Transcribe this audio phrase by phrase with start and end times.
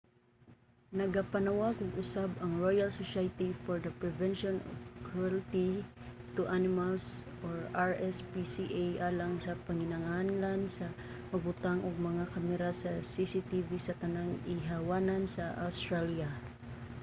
[0.99, 4.77] nagapanawag og usab ang royal society for the prevention of
[5.07, 5.71] cruelty
[6.35, 7.03] to animals
[7.89, 10.87] rspca alang sa panginahanglan sa
[11.31, 16.29] pagbutang og mga kamera sa cctv sa tanang ihawanan sa awstralya